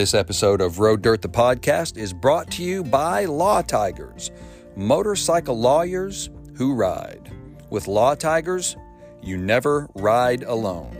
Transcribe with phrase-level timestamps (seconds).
[0.00, 4.30] This episode of Road Dirt the Podcast is brought to you by Law Tigers,
[4.74, 7.30] motorcycle lawyers who ride.
[7.68, 8.78] With Law Tigers,
[9.22, 10.96] you never ride alone.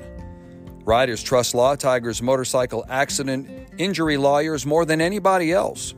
[0.85, 5.95] Riders trust Law Tigers motorcycle accident injury lawyers more than anybody else.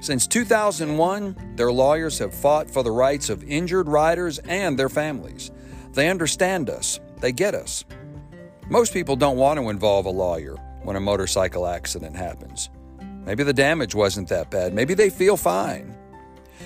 [0.00, 5.50] Since 2001, their lawyers have fought for the rights of injured riders and their families.
[5.94, 7.86] They understand us, they get us.
[8.68, 12.70] Most people don't want to involve a lawyer when a motorcycle accident happens.
[13.24, 15.96] Maybe the damage wasn't that bad, maybe they feel fine.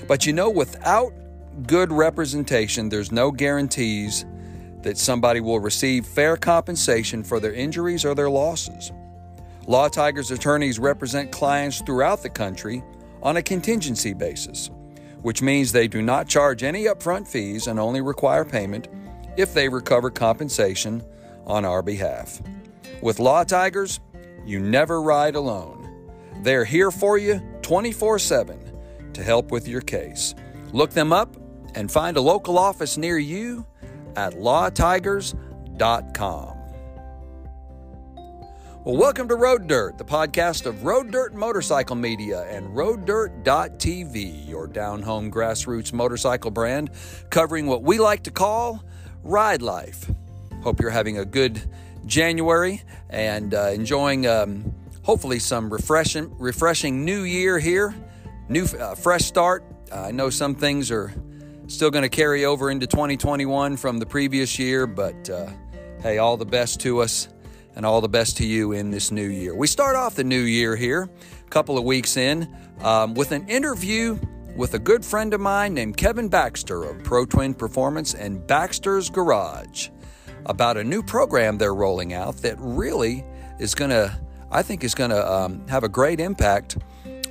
[0.07, 1.13] But you know, without
[1.67, 4.25] good representation, there's no guarantees
[4.83, 8.93] that somebody will receive fair compensation for their injuries or their losses.
[9.67, 12.83] Law Tigers attorneys represent clients throughout the country
[13.23, 14.71] on a contingency basis,
[15.23, 18.89] which means they do not charge any upfront fees and only require payment
[19.37, 21.03] if they recover compensation
[21.47, 22.41] on our behalf.
[23.03, 24.01] With Law Tigers,
[24.45, 25.85] you never ride alone.
[26.43, 30.35] They're here for you 24 7 to help with your case.
[30.73, 31.37] Look them up
[31.75, 33.67] and find a local office near you
[34.17, 36.55] at lawtigers.com.
[38.85, 44.67] Well, welcome to Road Dirt, the podcast of Road Dirt Motorcycle Media and RoadDirt.tv, your
[44.67, 46.91] down home grassroots motorcycle brand
[47.29, 48.83] covering what we like to call
[49.23, 50.11] ride life.
[50.63, 51.69] Hope you're having a good
[52.09, 57.95] January and uh, enjoying um, hopefully some refreshing, refreshing new year here,
[58.49, 59.65] new uh, fresh start.
[59.93, 61.13] Uh, I know some things are
[61.69, 65.51] still going to carry over into 2021 from the previous year, but uh,
[66.03, 67.29] hey, all the best to us
[67.77, 69.55] and all the best to you in this new year.
[69.55, 71.09] We start off the new year here,
[71.47, 74.19] a couple of weeks in, um, with an interview
[74.57, 79.09] with a good friend of mine named Kevin Baxter of Pro Twin Performance and Baxter's
[79.09, 79.91] Garage
[80.47, 83.25] about a new program they're rolling out that really
[83.59, 84.17] is going to,
[84.51, 86.79] I think, is going to um, have a great impact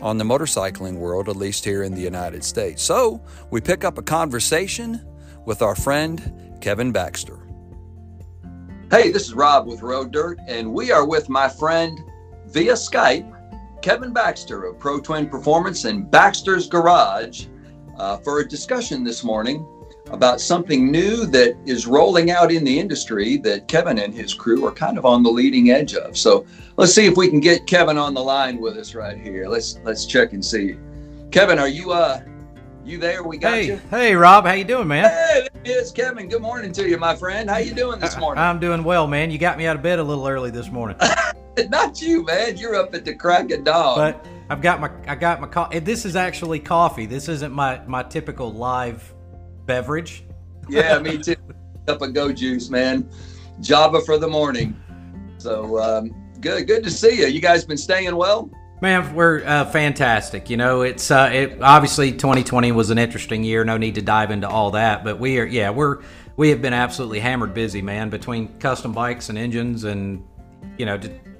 [0.01, 2.83] on the motorcycling world, at least here in the United States.
[2.83, 5.05] So we pick up a conversation
[5.45, 7.39] with our friend Kevin Baxter.
[8.91, 11.99] Hey, this is Rob with Road Dirt, and we are with my friend
[12.45, 13.33] via Skype,
[13.81, 17.47] Kevin Baxter of Pro Twin Performance and Baxter's Garage,
[17.97, 19.65] uh, for a discussion this morning
[20.11, 24.65] about something new that is rolling out in the industry that Kevin and his crew
[24.65, 26.17] are kind of on the leading edge of.
[26.17, 26.45] So
[26.77, 29.47] let's see if we can get Kevin on the line with us right here.
[29.47, 30.77] Let's let's check and see.
[31.31, 32.21] Kevin, are you uh
[32.85, 33.23] you there?
[33.23, 33.81] We got hey, you.
[33.89, 35.09] Hey, Rob, how you doing, man?
[35.09, 36.29] Hey, it's Kevin.
[36.29, 37.49] Good morning to you, my friend.
[37.49, 38.41] How you doing this morning?
[38.41, 39.29] I'm doing well, man.
[39.29, 40.97] You got me out of bed a little early this morning.
[41.69, 42.55] Not you, man.
[42.55, 43.97] You're up at the crack of dawn.
[43.97, 45.79] But I've got my I got my coffee.
[45.79, 47.05] This is actually coffee.
[47.05, 49.13] This isn't my my typical live
[49.67, 50.23] beverage.
[50.69, 51.35] yeah, me too.
[51.85, 53.09] Cup of go juice, man.
[53.61, 54.75] Java for the morning.
[55.37, 57.27] So um, good, good to see you.
[57.27, 58.49] You guys been staying well?
[58.79, 60.49] Man, we're uh, fantastic.
[60.49, 63.63] You know, it's uh, it, obviously 2020 was an interesting year.
[63.63, 66.03] No need to dive into all that, but we are, yeah, we're
[66.35, 68.11] we have been absolutely hammered busy, man.
[68.11, 70.23] Between custom bikes and engines, and
[70.77, 70.99] you know,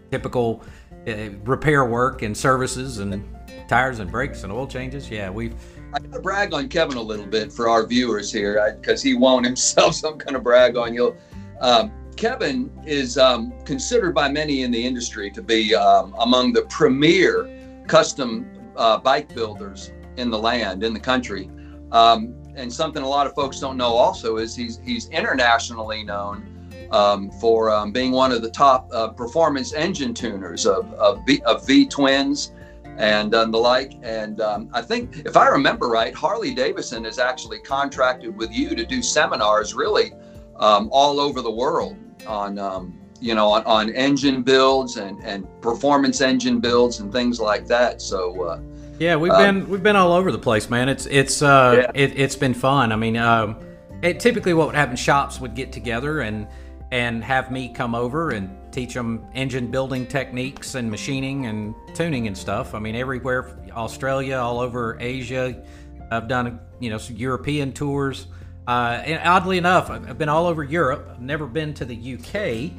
[0.09, 0.63] typical
[1.07, 3.23] uh, repair work and services and
[3.67, 5.09] tires and brakes and oil changes.
[5.09, 5.55] Yeah, we've.
[5.93, 9.45] I gotta brag on Kevin a little bit for our viewers here, because he won't
[9.51, 9.95] himself.
[9.95, 11.15] So I'm gonna brag on you.
[11.61, 16.63] Um, Kevin is um, considered by many in the industry to be um, among the
[16.63, 17.49] premier
[17.87, 21.49] custom uh, bike builders in the land, in the country.
[21.91, 26.53] Um, and something a lot of folks don't know also is he's he's internationally known
[26.91, 31.41] um, for um, being one of the top uh, performance engine tuners of of V,
[31.43, 32.51] of v twins
[32.97, 33.93] and uh, the like.
[34.03, 38.75] And um, I think, if I remember right, Harley Davidson is actually contracted with you
[38.75, 40.13] to do seminars, really
[40.59, 45.47] um, all over the world on um, you know on, on, engine builds and and
[45.61, 48.01] performance engine builds and things like that.
[48.01, 48.43] So.
[48.43, 48.59] Uh,
[48.99, 50.89] yeah, we've um, been we've been all over the place, man.
[50.89, 51.91] It's it's uh yeah.
[51.93, 52.91] it, has been fun.
[52.91, 53.55] I mean, um,
[54.01, 56.47] it, typically what would happen, shops would get together and
[56.91, 62.27] and have me come over and teach them engine building techniques and machining and tuning
[62.27, 62.75] and stuff.
[62.75, 65.63] I mean, everywhere, Australia, all over Asia.
[66.11, 68.27] I've done you know some European tours.
[68.67, 71.07] Uh, and oddly enough, I've been all over Europe.
[71.11, 72.71] I've never been to the UK.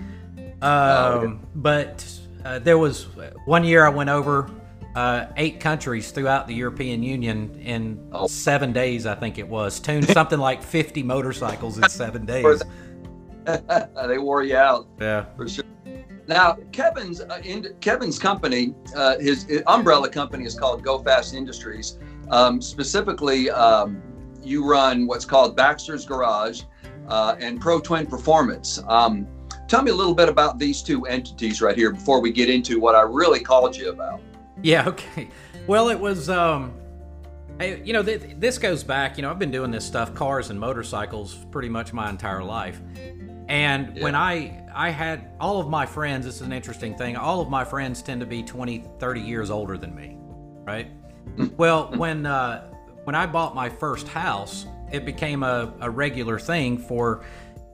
[0.62, 2.06] Um, oh, but
[2.45, 3.09] uh, there was
[3.47, 4.49] one year I went over
[4.95, 8.29] uh, eight countries throughout the European Union in oh.
[8.29, 9.81] seven days, I think it was.
[9.81, 12.62] Tuned something like 50 motorcycles in seven days.
[14.06, 14.87] they wore you out.
[15.00, 15.25] Yeah.
[15.37, 15.65] For sure.
[16.29, 21.33] Now, Kevin's uh, in, Kevin's company, uh, his, his, umbrella company is called Go Fast
[21.35, 21.99] Industries.
[22.31, 24.03] Um, specifically, um,
[24.43, 26.63] you run what's called Baxter's Garage
[27.09, 28.79] uh, and Pro Twin Performance.
[28.87, 29.27] Um,
[29.69, 32.79] tell me a little bit about these two entities right here before we get into
[32.79, 34.21] what I really called you about.
[34.63, 34.87] Yeah.
[34.89, 35.29] Okay.
[35.67, 36.31] Well, it was.
[36.31, 36.73] Um,
[37.61, 39.19] I, you know, th- this goes back.
[39.19, 42.81] You know, I've been doing this stuff, cars and motorcycles, pretty much my entire life.
[43.49, 44.03] And yeah.
[44.03, 47.17] when I I had all of my friends, this is an interesting thing.
[47.17, 50.17] All of my friends tend to be 20, 30 years older than me,
[50.65, 50.91] right?
[51.56, 52.71] well, when uh,
[53.05, 57.25] when I bought my first house, it became a, a regular thing for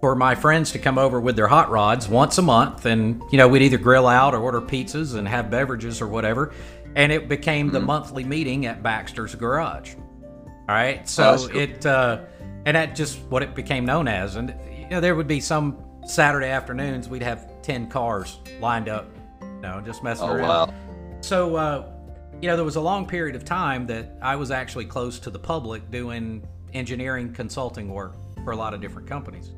[0.00, 3.38] for my friends to come over with their hot rods once a month and you
[3.38, 6.52] know we'd either grill out or order pizzas and have beverages or whatever
[6.94, 7.74] and it became mm-hmm.
[7.74, 11.58] the monthly meeting at baxter's garage all right so oh, cool.
[11.58, 12.20] it uh,
[12.66, 14.50] and that just what it became known as and
[14.94, 15.76] you know there would be some
[16.06, 19.08] saturday afternoons we'd have 10 cars lined up
[19.42, 20.74] you know just messing oh, around wow.
[21.20, 21.92] so uh,
[22.40, 25.30] you know there was a long period of time that i was actually close to
[25.30, 28.14] the public doing engineering consulting work
[28.44, 29.50] for a lot of different companies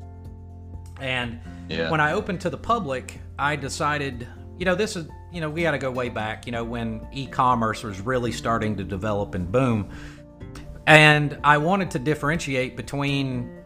[0.99, 1.91] and yeah.
[1.91, 5.61] when I opened to the public, I decided, you know, this is, you know, we
[5.61, 9.35] got to go way back, you know, when e commerce was really starting to develop
[9.35, 9.89] and boom.
[10.87, 13.56] And I wanted to differentiate between,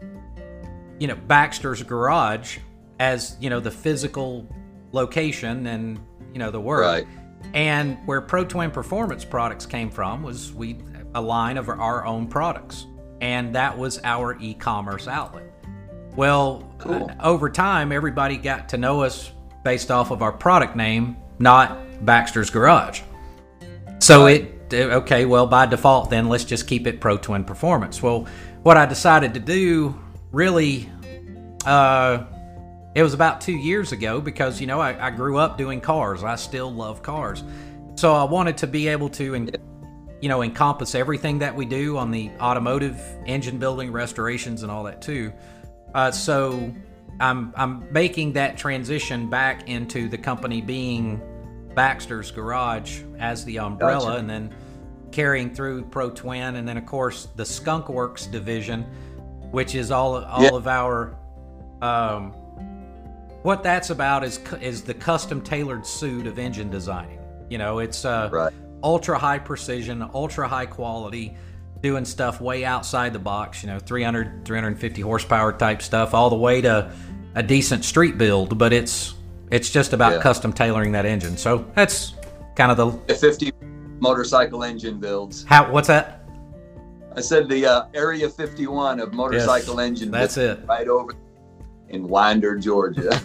[1.02, 2.58] you know, Baxter's Garage
[3.00, 4.46] as, you know, the physical
[4.92, 5.98] location and,
[6.32, 6.82] you know, the work.
[6.82, 7.06] Right.
[7.54, 10.78] And where Pro Twin Performance products came from was we
[11.16, 12.86] a line of our own products.
[13.20, 15.52] And that was our e commerce outlet.
[16.14, 17.10] Well, cool.
[17.10, 19.32] uh, over time, everybody got to know us
[19.64, 23.00] based off of our product name, not Baxter's Garage.
[23.98, 24.48] So right.
[24.70, 28.00] it, okay, well, by default, then let's just keep it Pro Twin Performance.
[28.00, 28.28] Well,
[28.62, 29.98] what I decided to do
[30.32, 30.88] really,
[31.64, 32.24] uh,
[32.94, 36.24] it was about two years ago because, you know, I, I grew up doing cars.
[36.24, 37.44] I still love cars.
[37.94, 39.50] So I wanted to be able to, en-
[40.20, 44.84] you know, encompass everything that we do on the automotive engine building, restorations, and all
[44.84, 45.32] that too.
[45.94, 46.72] Uh, so
[47.20, 51.20] I'm I'm making that transition back into the company being
[51.74, 54.18] Baxter's Garage as the umbrella, gotcha.
[54.18, 54.54] and then
[55.10, 58.86] carrying through Pro Twin, and then of course the Skunk Works division,
[59.52, 60.50] which is all all yeah.
[60.50, 61.16] of our.
[61.80, 62.32] Um,
[63.42, 67.18] what that's about is is the custom tailored suit of engine designing.
[67.48, 68.52] You know, it's uh, right.
[68.82, 71.36] ultra high precision, ultra high quality
[71.82, 76.36] doing stuff way outside the box, you know, 300, 350 horsepower type stuff, all the
[76.36, 76.90] way to
[77.34, 78.56] a decent street build.
[78.56, 79.14] But it's
[79.50, 80.22] it's just about yeah.
[80.22, 81.36] custom tailoring that engine.
[81.36, 82.14] So that's
[82.56, 83.52] kind of the 50
[83.98, 85.44] motorcycle engine builds.
[85.44, 85.70] How?
[85.70, 86.21] What's that?
[87.16, 90.10] I said the uh, Area 51 of motorcycle yes, engine.
[90.10, 90.60] That's it.
[90.66, 91.14] Right over
[91.88, 93.20] in Winder, Georgia.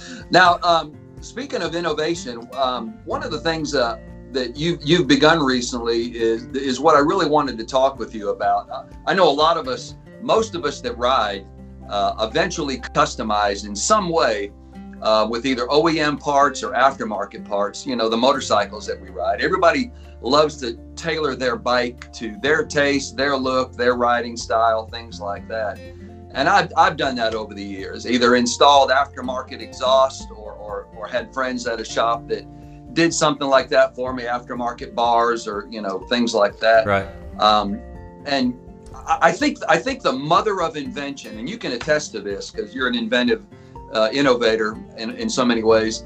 [0.30, 3.98] now, um, speaking of innovation, um, one of the things uh,
[4.32, 8.30] that you you've begun recently is is what I really wanted to talk with you
[8.30, 8.68] about.
[8.70, 11.46] Uh, I know a lot of us, most of us that ride,
[11.88, 14.50] uh, eventually customize in some way
[15.02, 17.86] uh, with either OEM parts or aftermarket parts.
[17.86, 19.40] You know, the motorcycles that we ride.
[19.40, 19.90] Everybody
[20.20, 25.48] loves to tailor their bike to their taste, their look, their riding style, things like
[25.48, 25.78] that.
[26.34, 31.06] And I've, I've done that over the years, either installed aftermarket exhaust or, or, or
[31.06, 32.46] had friends at a shop that
[32.94, 36.86] did something like that for me, aftermarket bars or you know things like that.
[36.86, 37.08] Right.
[37.38, 37.80] Um,
[38.24, 38.58] and
[39.06, 42.74] I think I think the mother of invention, and you can attest to this because
[42.74, 43.44] you're an inventive
[43.92, 46.04] uh, innovator in, in so many ways.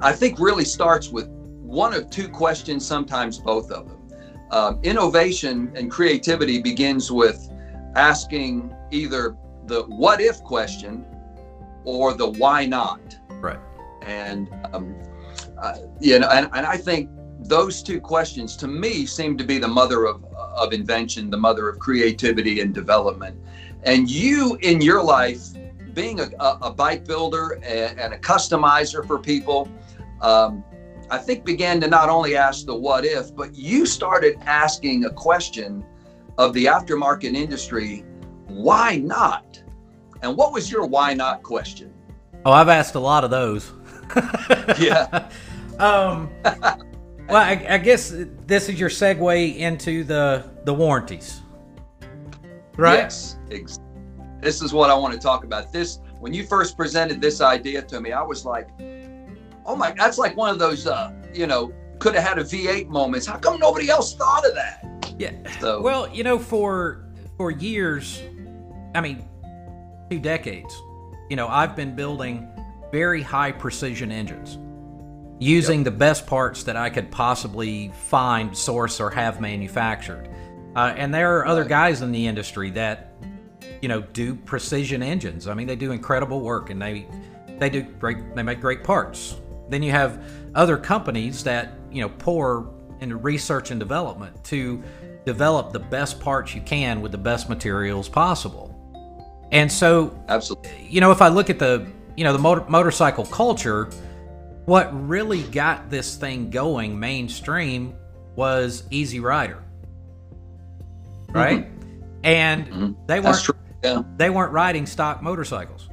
[0.00, 3.98] I think really starts with one of two questions, sometimes both of them.
[4.50, 7.50] Um, innovation and creativity begins with
[7.96, 9.36] asking either
[9.66, 11.04] the what if question
[11.84, 13.18] or the why not.
[13.40, 13.58] Right.
[14.02, 14.94] And um,
[15.58, 17.10] uh, you know, and, and I think
[17.40, 21.68] those two questions to me seem to be the mother of, of invention, the mother
[21.68, 23.40] of creativity and development.
[23.82, 25.48] And you in your life,
[25.96, 29.66] being a, a bike builder and, and, a customizer for people,
[30.20, 30.62] um,
[31.10, 35.10] I think began to not only ask the what if, but you started asking a
[35.10, 35.84] question
[36.36, 38.04] of the aftermarket industry
[38.46, 39.60] why not?
[40.22, 41.92] And what was your why not question?
[42.44, 43.72] Oh, I've asked a lot of those.
[44.78, 45.30] yeah.
[45.78, 48.10] Um, well, I, I, guess
[48.46, 51.42] this is your segue into the the warranties,
[52.78, 53.00] right?
[53.00, 53.36] Yes.
[54.40, 55.72] This is what I want to talk about.
[55.72, 58.68] This when you first presented this idea to me, I was like,
[59.64, 62.88] "Oh my!" That's like one of those, uh, you know, could have had a V8
[62.88, 63.26] moments.
[63.26, 65.14] How come nobody else thought of that?
[65.18, 65.32] Yeah.
[65.60, 68.22] So, well, you know, for for years,
[68.94, 69.28] I mean,
[70.10, 70.74] two decades,
[71.28, 72.48] you know, I've been building
[72.92, 74.58] very high precision engines
[75.38, 75.84] using yep.
[75.84, 80.30] the best parts that I could possibly find, source, or have manufactured.
[80.74, 83.05] Uh, and there are other guys in the industry that,
[83.82, 85.48] you know, do precision engines.
[85.48, 87.06] I mean, they do incredible work, and they
[87.58, 88.34] they do great.
[88.34, 89.36] They make great parts.
[89.68, 90.22] Then you have
[90.54, 94.82] other companies that you know pour into research and development to
[95.24, 98.72] develop the best parts you can with the best materials possible.
[99.52, 103.26] And so, absolutely, you know, if I look at the you know the motor, motorcycle
[103.26, 103.90] culture,
[104.64, 107.94] what really got this thing going mainstream
[108.34, 109.62] was Easy Rider,
[111.28, 111.64] right?
[111.64, 112.00] Mm-hmm.
[112.24, 113.06] And mm-hmm.
[113.06, 113.48] they weren't
[113.86, 114.02] yeah.
[114.16, 115.88] they weren't riding stock motorcycles.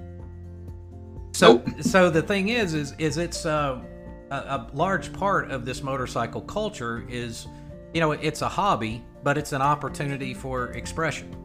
[1.34, 1.82] So nope.
[1.82, 3.82] so the thing is is is it's uh,
[4.30, 7.48] a, a large part of this motorcycle culture is
[7.94, 11.36] you know it's a hobby, but it's an opportunity for expression.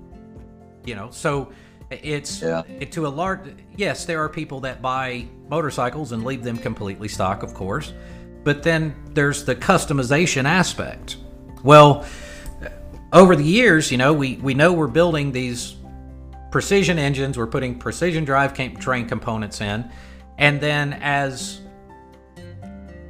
[0.85, 1.53] You know, so
[1.91, 2.63] it's yeah.
[2.69, 3.41] it, to a large
[3.77, 7.93] yes, there are people that buy motorcycles and leave them completely stock, of course.
[8.45, 11.17] But then there's the customization aspect.
[11.65, 12.07] Well,
[13.13, 15.77] over the years, you know, we we know we're building these
[16.51, 19.91] precision engines, we're putting precision drive train components in,
[20.39, 21.61] and then as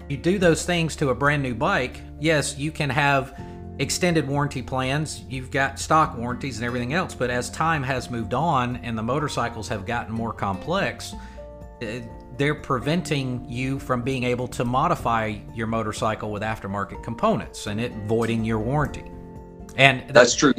[0.09, 3.39] you do those things to a brand new bike, yes, you can have
[3.79, 7.15] extended warranty plans, you've got stock warranties and everything else.
[7.15, 11.15] But as time has moved on and the motorcycles have gotten more complex,
[11.81, 12.01] eh,
[12.37, 17.93] they're preventing you from being able to modify your motorcycle with aftermarket components and it
[18.07, 19.05] voiding your warranty.
[19.77, 20.55] And that's, that's true.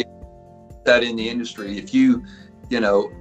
[0.85, 2.23] That in the industry, if you,
[2.69, 3.11] you know,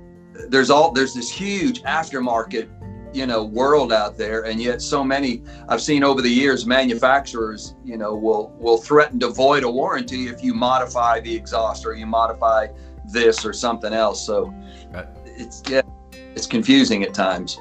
[0.49, 2.69] there's all there's this huge aftermarket
[3.15, 7.75] you know world out there and yet so many i've seen over the years manufacturers
[7.85, 11.95] you know will will threaten to void a warranty if you modify the exhaust or
[11.95, 12.67] you modify
[13.11, 14.55] this or something else so
[14.91, 15.07] right.
[15.25, 15.81] it's yeah
[16.13, 17.59] it's confusing at times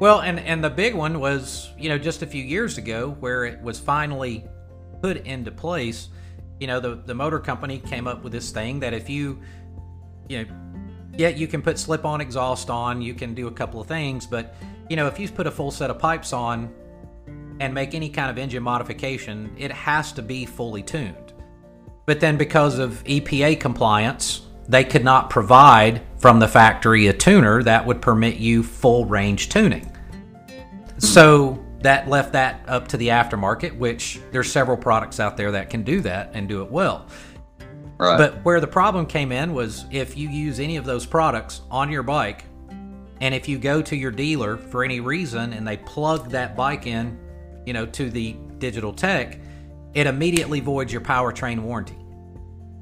[0.00, 3.44] well and and the big one was you know just a few years ago where
[3.44, 4.46] it was finally
[5.02, 6.08] put into place
[6.60, 9.38] you know the the motor company came up with this thing that if you
[10.28, 10.67] you know
[11.18, 14.26] yeah you can put slip on exhaust on you can do a couple of things
[14.26, 14.54] but
[14.88, 16.72] you know, if you put a full set of pipes on
[17.60, 21.32] and make any kind of engine modification, it has to be fully tuned.
[22.06, 27.62] But then, because of EPA compliance, they could not provide from the factory a tuner
[27.62, 29.94] that would permit you full range tuning.
[30.98, 35.70] So that left that up to the aftermarket, which there's several products out there that
[35.70, 37.06] can do that and do it well.
[37.98, 38.16] Right.
[38.16, 41.90] But where the problem came in was if you use any of those products on
[41.90, 42.44] your bike
[43.20, 46.86] and if you go to your dealer for any reason and they plug that bike
[46.86, 47.18] in,
[47.66, 49.40] you know, to the digital tech,
[49.94, 51.96] it immediately voids your powertrain warranty.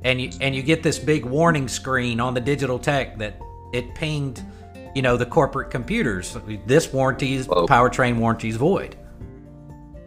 [0.02, 3.40] And you and you get this big warning screen on the digital tech that
[3.72, 4.44] it pinged,
[4.94, 6.36] you know, the corporate computers.
[6.66, 7.66] This warranty is Whoa.
[7.66, 8.96] powertrain warranty is void.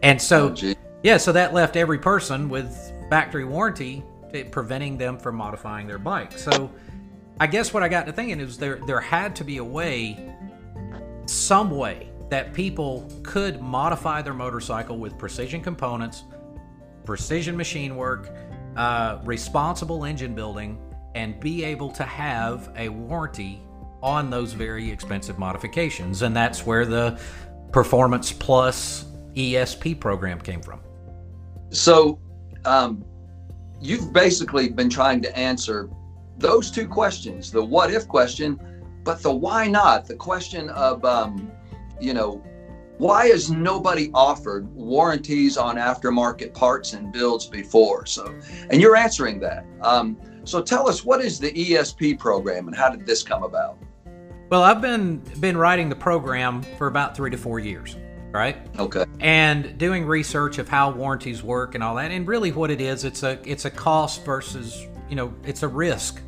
[0.03, 4.03] And so oh, yeah, so that left every person with factory warranty
[4.51, 6.37] preventing them from modifying their bike.
[6.37, 6.71] So
[7.39, 10.17] I guess what I got to thinking is there there had to be a way,
[11.25, 16.23] some way that people could modify their motorcycle with precision components,
[17.05, 18.29] precision machine work,
[18.75, 20.79] uh, responsible engine building,
[21.15, 23.61] and be able to have a warranty
[24.01, 26.21] on those very expensive modifications.
[26.21, 27.19] And that's where the
[27.71, 29.05] Performance Plus
[29.35, 30.81] ESP program came from.
[31.71, 32.19] So,
[32.65, 33.03] um,
[33.81, 35.89] you've basically been trying to answer
[36.37, 38.59] those two questions the what if question
[39.03, 41.51] but the why not the question of um,
[41.99, 42.43] you know
[42.99, 48.05] why has nobody offered warranties on aftermarket parts and builds before?
[48.05, 48.35] So
[48.69, 49.65] and you're answering that.
[49.81, 53.77] Um, so tell us what is the esp program and how did this come about?
[54.49, 57.95] Well i've been been writing the program for about three to four years
[58.31, 62.69] right okay and doing research of how warranties work and all that and really what
[62.69, 66.21] it is it's a it's a cost versus you know it's a risk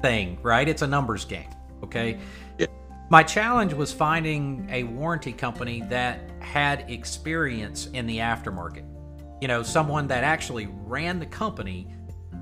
[0.00, 0.68] thing, right?
[0.68, 1.48] It's a numbers game,
[1.82, 2.18] okay?
[2.58, 2.66] Yeah.
[3.10, 8.84] My challenge was finding a warranty company that had experience in the aftermarket.
[9.40, 11.88] You know, someone that actually ran the company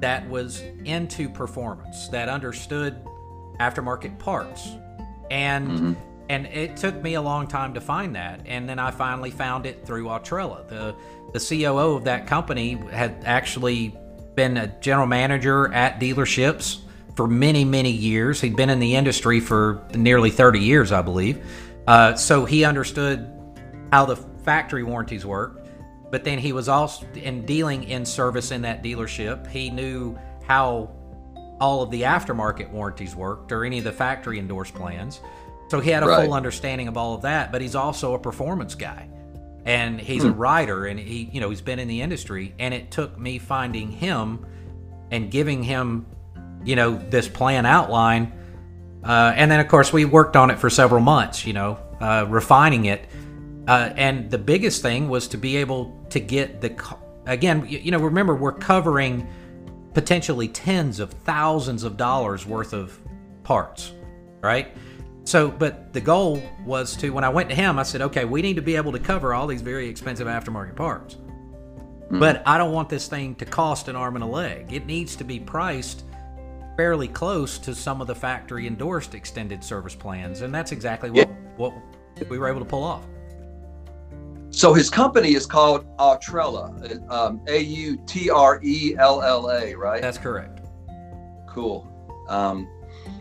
[0.01, 3.05] that was into performance, that understood
[3.61, 4.69] aftermarket parts.
[5.31, 5.93] And mm-hmm.
[6.29, 8.43] And it took me a long time to find that.
[8.47, 10.69] And then I finally found it through Autrella.
[10.69, 10.95] The
[11.33, 13.95] the COO of that company had actually
[14.35, 16.79] been a general manager at dealerships
[17.17, 18.41] for many, many years.
[18.41, 21.45] He'd been in the industry for nearly 30 years, I believe.
[21.87, 23.31] Uh, so he understood
[23.93, 25.67] how the factory warranties work.
[26.11, 29.47] But then he was also in dealing in service in that dealership.
[29.49, 30.91] He knew how
[31.61, 35.21] all of the aftermarket warranties worked or any of the factory endorsed plans.
[35.69, 36.25] So he had a right.
[36.25, 37.53] full understanding of all of that.
[37.53, 39.09] But he's also a performance guy
[39.65, 40.31] and he's hmm.
[40.31, 43.39] a writer and he you know he's been in the industry and it took me
[43.39, 44.47] finding him
[45.11, 46.07] and giving him
[46.65, 48.33] you know, this plan outline.
[49.05, 52.27] Uh, and then, of course, we worked on it for several months, you know, uh,
[52.29, 53.07] refining it.
[53.67, 56.97] Uh, and the biggest thing was to be able to get the
[57.27, 59.29] again, you, you know, remember we're covering
[59.93, 62.99] potentially tens of thousands of dollars worth of
[63.45, 63.93] parts,
[64.41, 64.75] right?
[65.29, 68.41] So, but the goal was to, when I went to him, I said, okay, we
[68.41, 71.17] need to be able to cover all these very expensive aftermarket parts.
[72.11, 72.19] Mm.
[72.19, 74.73] But I don't want this thing to cost an arm and a leg.
[74.73, 76.05] It needs to be priced
[76.79, 80.41] fairly close to some of the factory endorsed extended service plans.
[80.41, 81.35] And that's exactly what, yeah.
[81.59, 81.75] what
[82.31, 83.05] we were able to pull off.
[84.49, 89.75] So his company is called Autrella, um, A U T R E L L A,
[89.75, 90.01] right?
[90.01, 90.63] That's correct.
[91.47, 91.87] Cool.
[92.31, 92.67] Um,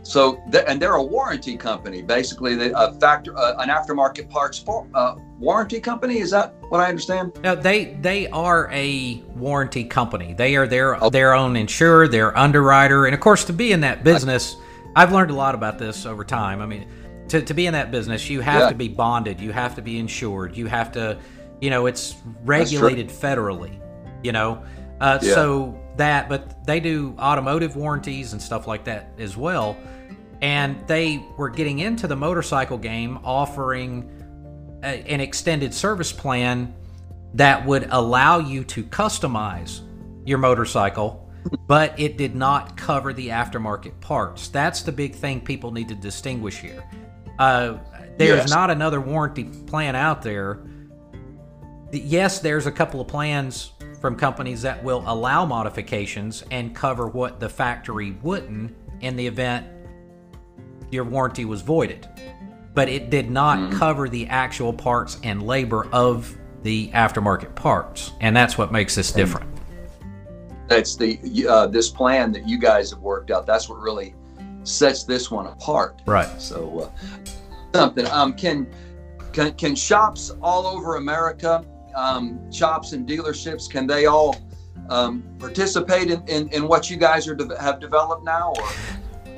[0.08, 4.58] so, th- and they're a warranty company, basically, the, a factor, uh, an aftermarket parts
[4.58, 6.20] for, uh, warranty company.
[6.20, 7.38] Is that what I understand?
[7.44, 10.34] No, they they are a warranty company.
[10.34, 11.10] They are their oh.
[11.10, 14.56] their own insurer, their underwriter, and of course, to be in that business,
[14.96, 16.62] I, I've learned a lot about this over time.
[16.62, 16.88] I mean,
[17.28, 18.70] to to be in that business, you have yeah.
[18.70, 21.20] to be bonded, you have to be insured, you have to,
[21.60, 23.78] you know, it's regulated federally.
[24.24, 24.64] You know,
[25.02, 25.34] uh, yeah.
[25.34, 29.76] so that, but they do automotive warranties and stuff like that as well
[30.42, 34.10] and they were getting into the motorcycle game offering
[34.84, 36.74] a, an extended service plan
[37.34, 39.82] that would allow you to customize
[40.26, 41.28] your motorcycle
[41.68, 44.50] but it did not cover the aftermarket parts.
[44.50, 46.84] That's the big thing people need to distinguish here.
[47.40, 47.78] Uh,
[48.18, 48.50] there's yes.
[48.50, 50.60] not another warranty plan out there.
[51.92, 57.40] Yes there's a couple of plans from companies that will allow modifications and cover what
[57.40, 59.66] the factory wouldn't in the event
[60.92, 62.08] your warranty was voided.
[62.74, 63.78] But it did not mm-hmm.
[63.78, 69.12] cover the actual parts and labor of the aftermarket parts, and that's what makes this
[69.12, 69.50] different.
[70.68, 73.46] That's the uh, this plan that you guys have worked out.
[73.46, 74.14] That's what really
[74.64, 76.02] sets this one apart.
[76.06, 76.42] Right.
[76.42, 77.28] So uh,
[77.74, 78.06] something.
[78.08, 78.68] Um, can
[79.32, 81.66] can can shops all over America,
[81.98, 84.36] um, shops and dealerships, can they all
[84.90, 88.54] um, participate in, in, in, what you guys are de- have developed now?
[88.56, 88.70] Or?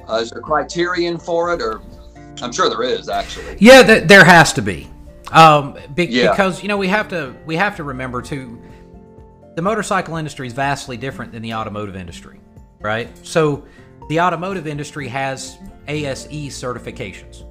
[0.09, 1.81] Uh, is there a criterion for it, or
[2.41, 3.57] I'm sure there is actually.
[3.59, 4.89] Yeah, th- there has to be,
[5.31, 6.31] um, be- yeah.
[6.31, 8.61] because you know we have to we have to remember too.
[9.55, 12.39] The motorcycle industry is vastly different than the automotive industry,
[12.79, 13.09] right?
[13.25, 13.65] So,
[14.07, 17.43] the automotive industry has ASE certifications.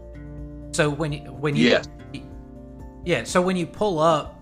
[0.75, 1.89] So when you, when you yes.
[3.05, 4.41] yeah, so when you pull up,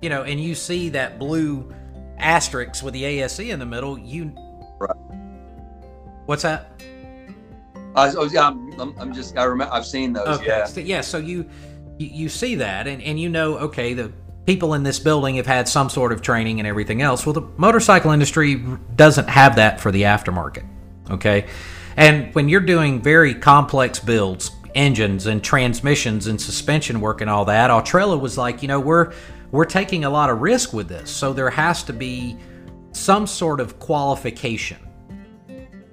[0.00, 1.72] you know, and you see that blue
[2.18, 4.32] asterisk with the ASE in the middle, you
[4.78, 4.96] right.
[6.26, 6.70] What's that?
[7.94, 10.38] Uh, oh yeah, I'm, I'm, just I remember I've seen those.
[10.38, 10.46] Okay.
[10.46, 10.64] Yeah.
[10.64, 11.00] So, yeah.
[11.02, 11.48] So you,
[11.98, 14.12] you you see that and and you know okay the
[14.46, 17.26] people in this building have had some sort of training and everything else.
[17.26, 18.62] Well, the motorcycle industry
[18.96, 20.66] doesn't have that for the aftermarket.
[21.10, 21.46] Okay,
[21.96, 27.44] and when you're doing very complex builds, engines and transmissions and suspension work and all
[27.44, 29.12] that, Autrella was like, you know, we're
[29.50, 32.38] we're taking a lot of risk with this, so there has to be
[32.92, 34.78] some sort of qualification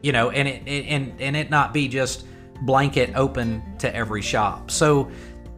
[0.01, 2.25] you know, and it and and it not be just
[2.61, 4.71] blanket open to every shop.
[4.71, 5.09] So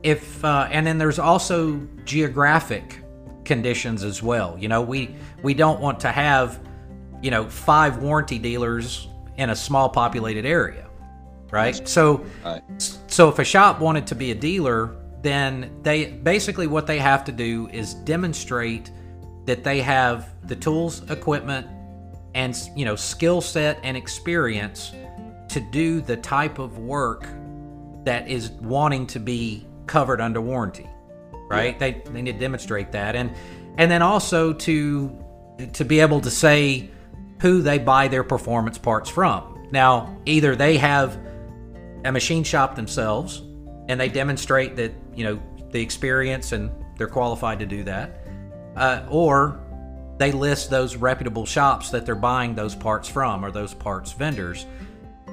[0.04, 3.02] if uh, and then there's also geographic
[3.46, 4.58] conditions as well.
[4.60, 6.60] You know, we we don't want to have
[7.22, 10.88] you know five warranty dealers in a small populated area,
[11.52, 11.88] right?
[11.88, 12.64] So right.
[13.08, 17.24] so if a shop wanted to be a dealer, then they basically what they have
[17.26, 18.92] to do is demonstrate
[19.46, 21.68] that they have the tools, equipment,
[22.34, 24.92] and you know skill set and experience
[25.50, 27.28] to do the type of work
[28.04, 30.90] that is wanting to be covered under warranty
[31.52, 31.74] right?
[31.74, 31.92] Yeah.
[31.92, 33.16] they, they need to demonstrate that.
[33.16, 33.32] And
[33.78, 35.18] and then also to
[35.74, 36.90] to be able to say
[37.42, 39.68] who they buy their performance parts from.
[39.72, 41.20] Now either they have
[42.06, 43.44] a machine shop themselves
[43.88, 45.42] and they demonstrate that you know
[45.72, 48.26] the experience and they're qualified to do that
[48.76, 49.61] uh, or
[50.22, 54.68] they list those reputable shops that they're buying those parts from or those parts vendors.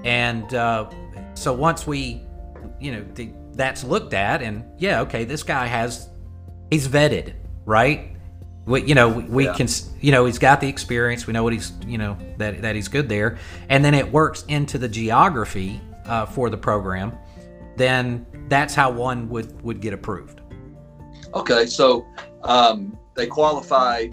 [0.02, 0.88] And uh,
[1.34, 2.22] so once we,
[2.80, 6.08] you know, the, that's looked at, and yeah, okay, this guy has,
[6.70, 7.34] he's vetted,
[7.66, 8.16] right?
[8.64, 9.54] We, you know, we, we yeah.
[9.54, 9.68] can,
[10.00, 11.26] you know, he's got the experience.
[11.26, 14.44] We know what he's, you know, that that he's good there, and then it works
[14.48, 17.12] into the geography uh, for the program.
[17.76, 20.42] Then that's how one would would get approved.
[21.34, 22.06] Okay, so
[22.42, 24.08] um, they qualify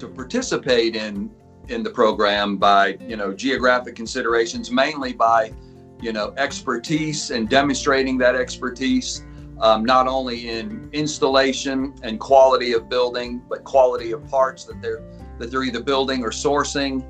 [0.00, 1.30] to participate in
[1.68, 5.52] in the program by you know geographic considerations, mainly by
[6.00, 9.24] you know expertise and demonstrating that expertise,
[9.60, 15.02] um, not only in installation and quality of building, but quality of parts that they're
[15.38, 17.04] that they're either building or sourcing.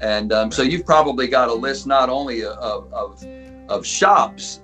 [0.00, 3.24] And um, so you've probably got a list not only of, of,
[3.68, 4.60] of shops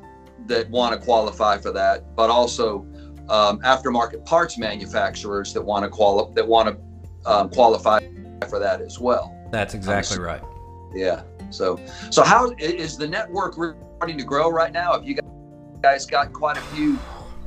[0.47, 2.87] that want to qualify for that, but also
[3.31, 6.77] um, aftermarket parts manufacturers that want to qualify that want to
[7.27, 8.01] um, qualify
[8.49, 9.37] for that as well.
[9.51, 10.43] That's exactly um, right.
[10.95, 11.23] Yeah.
[11.51, 11.79] So
[12.11, 14.93] so how is the network starting to grow right now?
[14.93, 15.19] Have you
[15.83, 16.99] guys got quite a few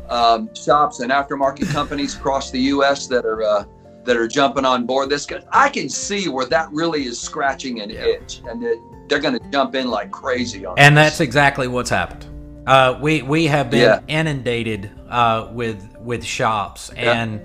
[0.10, 3.08] um, shops and aftermarket companies across the U.S.
[3.08, 3.66] that are uh,
[4.04, 5.26] that are jumping on board this?
[5.26, 8.06] Cause I can see where that really is scratching an yeah.
[8.06, 10.78] itch, and that they're going to jump in like crazy on.
[10.78, 11.06] And this.
[11.06, 12.26] that's exactly what's happened.
[12.68, 14.00] Uh, we we have been yeah.
[14.08, 17.42] inundated uh, with with shops, and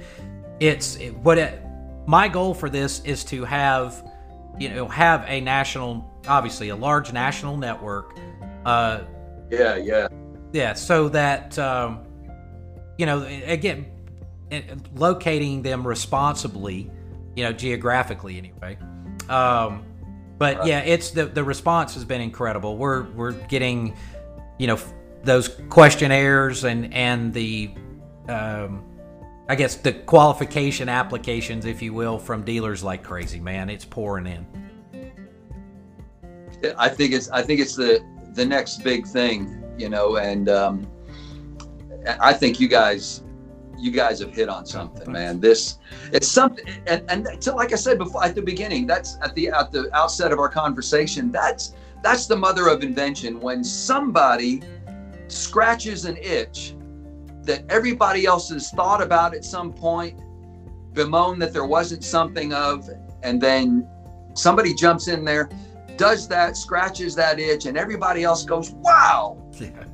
[0.61, 1.63] it's what it,
[2.11, 4.05] my goal for this is to have
[4.59, 8.19] you know have a national, obviously a large national network.
[8.67, 9.03] Uh,
[9.49, 10.09] yeah, yeah,
[10.53, 10.73] yeah.
[10.75, 12.05] So that um,
[12.99, 13.87] you know again,
[14.97, 16.91] locating them responsibly,
[17.37, 18.77] you know, geographically anyway.
[19.29, 19.85] Um,
[20.37, 20.67] but right.
[20.67, 22.77] yeah, it's the the response has been incredible.
[22.77, 23.97] We're we're getting,
[24.59, 24.81] you know,
[25.23, 27.71] those questionnaires and and the
[28.29, 28.85] um,
[29.51, 33.41] I guess the qualification applications, if you will, from dealers like crazy.
[33.41, 34.47] Man, it's pouring in.
[36.79, 38.01] I think it's I think it's the
[38.35, 40.87] the next big thing, you know, and um,
[42.21, 43.25] I think you guys
[43.77, 45.41] you guys have hit on something, man.
[45.41, 45.79] This
[46.13, 49.49] it's something, and and so like I said before at the beginning, that's at the
[49.49, 51.33] at the outset of our conversation.
[51.33, 54.63] That's that's the mother of invention when somebody
[55.27, 56.77] scratches an itch
[57.43, 60.19] that everybody else has thought about at some point,
[60.93, 62.89] bemoan that there wasn't something of,
[63.23, 63.89] and then
[64.35, 65.51] somebody jumps in there,
[65.97, 69.37] does that, scratches that itch, and everybody else goes, wow,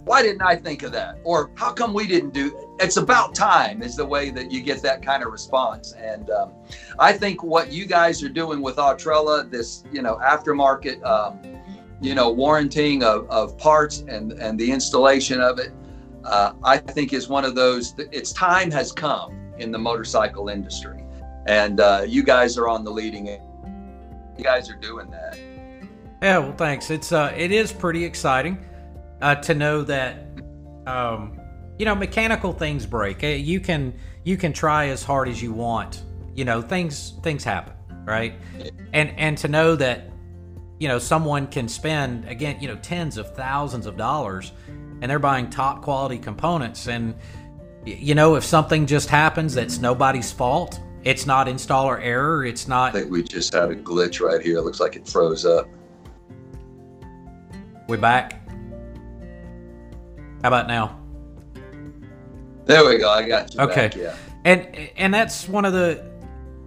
[0.04, 1.18] why didn't I think of that?
[1.24, 2.66] Or how come we didn't do it?
[2.78, 5.92] it's about time is the way that you get that kind of response.
[5.92, 6.52] And um,
[6.98, 11.40] I think what you guys are doing with Autrella, this, you know, aftermarket, um,
[12.00, 15.72] you know, warranting of, of parts and, and the installation of it,
[16.26, 21.02] uh, I think is one of those, its time has come in the motorcycle industry.
[21.46, 23.26] And uh, you guys are on the leading.
[23.28, 25.38] You guys are doing that.
[26.22, 26.90] Yeah, well, thanks.
[26.90, 28.64] It's uh, it is pretty exciting
[29.20, 30.26] uh, to know that,
[30.86, 31.38] um,
[31.78, 33.22] you know, mechanical things break.
[33.22, 36.02] Uh, you can you can try as hard as you want.
[36.34, 38.34] You know, things things happen, right?
[38.92, 40.10] And and to know that
[40.78, 44.52] you know someone can spend again you know tens of thousands of dollars
[45.00, 46.88] and they're buying top quality components.
[46.88, 47.14] And
[47.86, 52.88] you know if something just happens that's nobody's fault it's not installer error it's not
[52.96, 54.58] i think we just had a glitch right here.
[54.58, 55.68] It looks like it froze up.
[57.88, 58.40] We're back?
[60.42, 60.98] How about now?
[62.64, 63.08] There we go.
[63.08, 63.88] I got you okay.
[63.88, 64.16] back, yeah.
[64.44, 66.04] And and that's one of the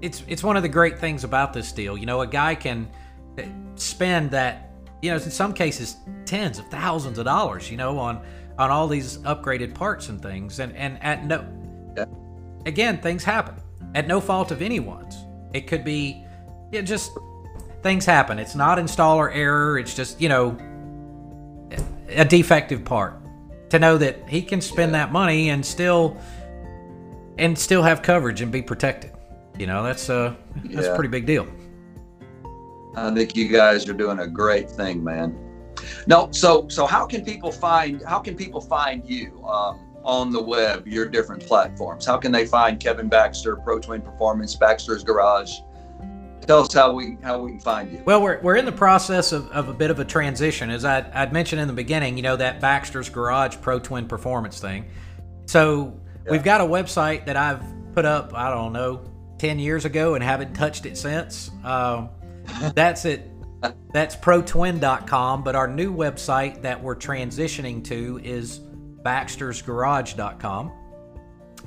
[0.01, 1.97] it's it's one of the great things about this deal.
[1.97, 2.89] You know a guy can
[3.37, 4.68] eh, spend that,
[5.01, 8.21] you know, in some cases tens of thousands of dollars, you know, on
[8.57, 11.45] on all these upgraded parts and things, and and at no,
[11.95, 12.05] yeah.
[12.65, 13.55] again, things happen
[13.95, 15.25] at no fault of anyone's.
[15.53, 16.23] It could be,
[16.71, 17.11] it just
[17.81, 18.37] things happen.
[18.37, 19.79] It's not installer error.
[19.79, 20.57] It's just you know
[22.09, 23.15] a defective part.
[23.69, 25.05] To know that he can spend yeah.
[25.05, 26.17] that money and still
[27.37, 29.11] and still have coverage and be protected.
[29.57, 30.91] You know, that's uh that's yeah.
[30.91, 31.47] a pretty big deal.
[32.95, 35.37] I think you guys are doing a great thing, man.
[36.07, 40.41] No, so so how can people find how can people find you um, on the
[40.41, 40.87] web?
[40.87, 42.05] Your different platforms.
[42.05, 45.59] How can they find Kevin Baxter, Pro Twin Performance, Baxter's Garage?
[46.47, 48.01] Tell us how we how we can find you.
[48.05, 51.05] Well, we're, we're in the process of, of a bit of a transition, as I,
[51.13, 52.17] I'd mentioned in the beginning.
[52.17, 54.85] You know that Baxter's Garage Pro Twin Performance thing.
[55.45, 56.31] So yeah.
[56.31, 58.33] we've got a website that I've put up.
[58.33, 59.05] I don't know,
[59.37, 61.51] ten years ago, and haven't touched it since.
[61.63, 62.09] Um,
[62.75, 63.29] that's it.
[63.91, 68.59] That's protwin.com, but our new website that we're transitioning to is
[69.03, 70.71] baxtersgarage.com.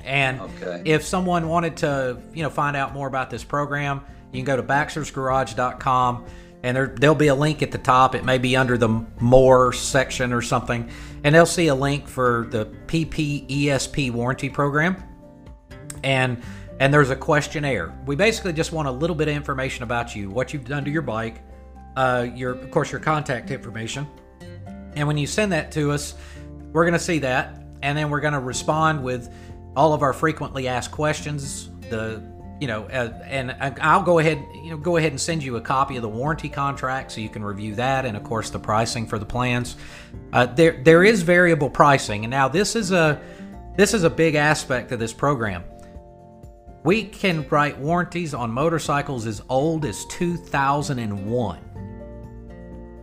[0.03, 0.81] And okay.
[0.85, 4.55] if someone wanted to, you know, find out more about this program, you can go
[4.55, 6.25] to baxtersgarage.com
[6.63, 8.15] and there there'll be a link at the top.
[8.15, 8.87] It may be under the
[9.19, 10.89] more section or something,
[11.23, 14.95] and they'll see a link for the PPESP warranty program.
[16.03, 16.41] And
[16.79, 17.93] and there's a questionnaire.
[18.05, 20.91] We basically just want a little bit of information about you, what you've done to
[20.91, 21.41] your bike,
[21.95, 24.07] uh, your of course your contact information,
[24.95, 26.15] and when you send that to us,
[26.71, 29.33] we're going to see that, and then we're going to respond with
[29.75, 31.69] all of our frequently asked questions.
[31.89, 32.21] The
[32.59, 35.61] you know, uh, and I'll go ahead, you know, go ahead and send you a
[35.61, 39.05] copy of the warranty contract so you can review that, and of course the pricing
[39.05, 39.75] for the plans.
[40.31, 43.21] Uh, there, there is variable pricing, and now this is a,
[43.75, 45.65] this is a big aspect of this program.
[46.83, 51.59] We can write warranties on motorcycles as old as 2001.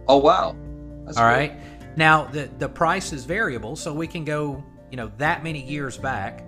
[0.07, 0.57] Oh, wow.
[1.05, 1.55] That's All right.
[1.97, 5.97] Now, the, the price is variable, so we can go, you know, that many years
[5.97, 6.47] back.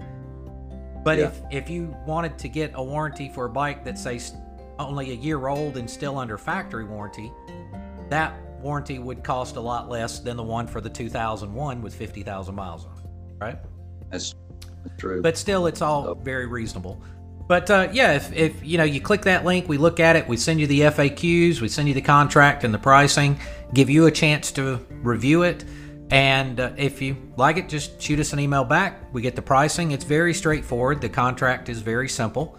[1.05, 1.27] But yeah.
[1.27, 4.21] if if you wanted to get a warranty for a bike that's say
[4.79, 7.33] only a year old and still under factory warranty,
[8.09, 12.55] that warranty would cost a lot less than the one for the 2001 with 50,000
[12.55, 13.59] miles on it, right?
[14.11, 14.35] That's
[14.97, 15.21] true.
[15.23, 16.14] But still, it's all oh.
[16.14, 17.03] very reasonable.
[17.52, 20.26] But uh, yeah, if, if you know you click that link, we look at it,
[20.26, 23.38] we send you the FAQs, we send you the contract and the pricing,
[23.74, 25.62] give you a chance to review it.
[26.10, 29.12] And uh, if you like it, just shoot us an email back.
[29.12, 29.90] We get the pricing.
[29.90, 31.02] It's very straightforward.
[31.02, 32.56] The contract is very simple.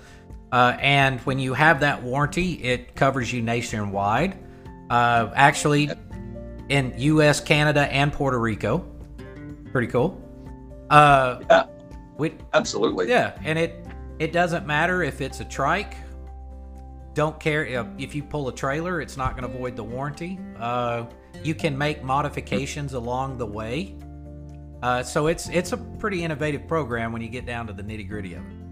[0.52, 4.38] Uh, and when you have that warranty, it covers you nationwide.
[4.92, 5.90] Uh, actually,
[6.70, 8.86] in U.S., Canada, and Puerto Rico.
[9.72, 10.22] Pretty cool.
[10.92, 11.66] Uh, yeah,
[12.20, 13.10] we, absolutely.
[13.10, 13.83] Yeah, and it
[14.20, 15.96] it doesn't matter if it's a trike.
[17.14, 20.40] Don't care if, if you pull a trailer; it's not going to void the warranty.
[20.58, 21.06] Uh,
[21.44, 23.96] you can make modifications along the way.
[24.82, 28.08] Uh, so it's it's a pretty innovative program when you get down to the nitty
[28.08, 28.64] gritty of it.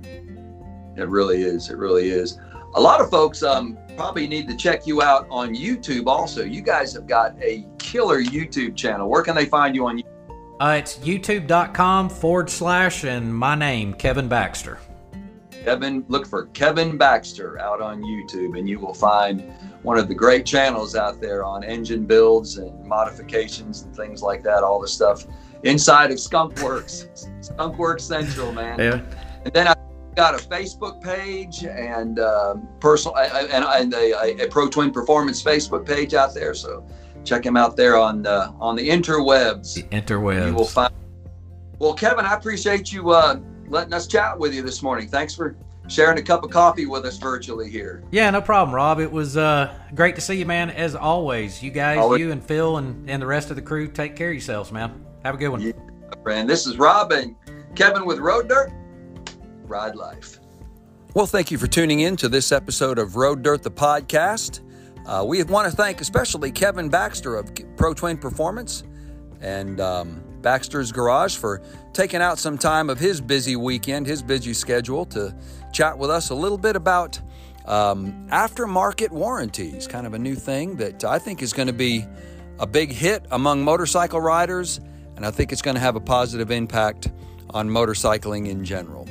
[0.98, 1.70] It really is.
[1.70, 2.38] It really is.
[2.76, 6.08] A lot of folks um, probably need to check you out on YouTube.
[6.08, 9.10] Also, you guys have got a killer YouTube channel.
[9.10, 10.00] Where can they find you on?
[10.00, 10.06] YouTube?
[10.60, 14.80] Uh, it's youtube.com forward slash and my name Kevin Baxter.
[15.64, 19.42] Kevin, look for Kevin Baxter out on YouTube, and you will find
[19.84, 24.44] one of the great channels out there on engine builds and modifications and things like
[24.44, 24.64] that.
[24.64, 25.26] All the stuff
[25.64, 27.08] inside of Skunk Works,
[27.42, 28.80] Skunk Works Central, man.
[28.80, 29.02] Yeah.
[29.46, 29.76] And then I
[30.16, 35.86] got a Facebook page and um, personal and, and a, a, Pro Twin Performance Facebook
[35.86, 36.54] page out there.
[36.54, 36.86] So
[37.24, 39.76] check him out there on the on the interwebs.
[39.76, 40.48] The interwebs.
[40.48, 40.94] You will find.
[41.80, 43.40] Well, Kevin, I appreciate you uh,
[43.72, 45.08] letting us chat with you this morning.
[45.08, 45.56] Thanks for
[45.88, 48.04] sharing a cup of coffee with us virtually here.
[48.12, 49.00] Yeah, no problem, Rob.
[49.00, 50.70] It was uh, great to see you, man.
[50.70, 52.20] As always, you guys, always.
[52.20, 55.06] you and Phil and, and the rest of the crew, take care of yourselves, man.
[55.24, 55.62] Have a good one.
[55.62, 55.72] Yeah,
[56.24, 56.50] friend.
[56.50, 57.36] This is Rob and
[57.76, 58.72] Kevin with Road Dirt.
[59.64, 60.40] Ride life.
[61.14, 64.62] Well, thank you for tuning in to this episode of Road Dirt, the podcast.
[65.06, 68.84] Uh, we want to thank especially Kevin Baxter of Pro Twin Performance
[69.42, 71.62] and um, Baxter's Garage for
[71.94, 75.36] taking out some time of his busy weekend, his busy schedule to
[75.72, 77.20] chat with us a little bit about
[77.66, 82.06] um, aftermarket warranties, kind of a new thing that I think is going to be
[82.60, 84.80] a big hit among motorcycle riders,
[85.16, 87.12] and I think it's going to have a positive impact
[87.52, 89.08] on motorcycling in general.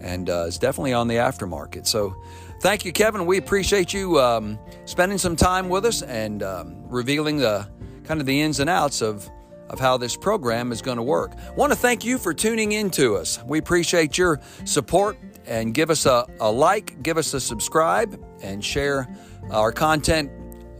[0.00, 1.86] And uh, it's definitely on the aftermarket.
[1.86, 2.14] So,
[2.60, 3.24] thank you, Kevin.
[3.24, 7.66] We appreciate you um, spending some time with us and um, revealing the
[8.04, 9.28] kind of the ins and outs of
[9.68, 11.32] of how this program is going to work.
[11.56, 13.38] Want to thank you for tuning in to us.
[13.44, 18.64] We appreciate your support and give us a, a like, give us a subscribe, and
[18.64, 19.08] share
[19.50, 20.30] our content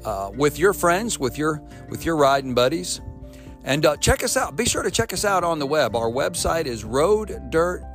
[0.04, 3.00] uh, with your friends, with your with your riding buddies.
[3.64, 4.56] And uh, check us out.
[4.56, 5.96] Be sure to check us out on the web.
[5.96, 6.84] Our website is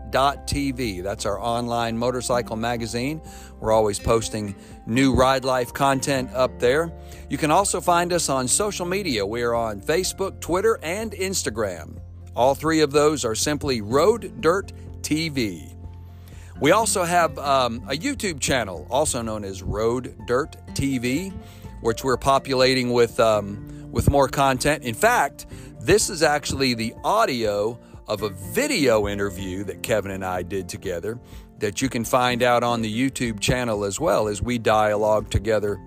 [0.09, 1.03] roaddirt.tv.
[1.03, 3.21] That's our online motorcycle magazine.
[3.59, 6.91] We're always posting new ride life content up there.
[7.29, 9.25] You can also find us on social media.
[9.25, 11.99] We are on Facebook, Twitter, and Instagram.
[12.35, 15.75] All three of those are simply Road Dirt TV.
[16.61, 21.33] We also have um, a YouTube channel, also known as Road Dirt TV,
[21.81, 24.83] which we're populating with um, with more content.
[24.83, 25.47] In fact,
[25.79, 31.19] this is actually the audio of a video interview that Kevin and I did together
[31.59, 35.79] that you can find out on the YouTube channel as well as we dialogue together,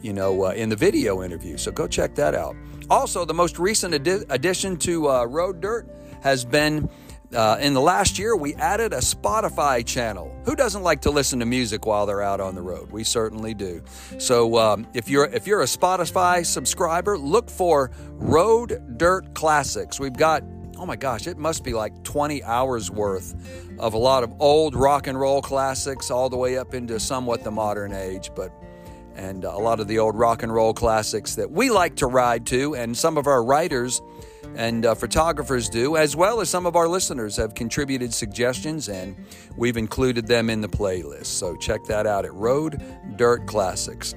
[0.00, 1.58] you know, uh, in the video interview.
[1.58, 2.56] So go check that out.
[2.88, 5.86] Also, the most recent adi- addition to uh, Road Dirt
[6.22, 6.88] has been
[7.34, 10.34] uh, in the last year, we added a Spotify channel.
[10.44, 12.92] Who doesn't like to listen to music while they're out on the road?
[12.92, 13.82] We certainly do.
[14.18, 19.98] So um, if you're if you're a Spotify subscriber, look for Road Dirt Classics.
[19.98, 20.44] We've got
[20.78, 23.34] oh my gosh, it must be like 20 hours worth
[23.78, 27.44] of a lot of old rock and roll classics, all the way up into somewhat
[27.44, 28.52] the modern age, but
[29.16, 32.46] and a lot of the old rock and roll classics that we like to ride
[32.46, 34.02] to, and some of our writers
[34.54, 39.16] and uh, photographers do, as well as some of our listeners have contributed suggestions, and
[39.56, 41.26] we've included them in the playlist.
[41.26, 42.82] So check that out at Road
[43.16, 44.14] Dirt Classics.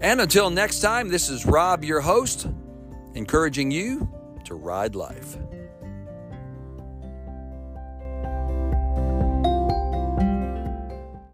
[0.00, 2.46] And until next time, this is Rob, your host,
[3.14, 4.08] encouraging you
[4.44, 5.36] to ride life.